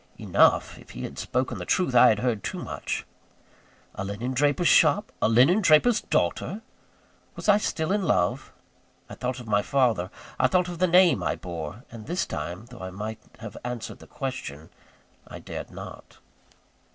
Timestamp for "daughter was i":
6.01-7.57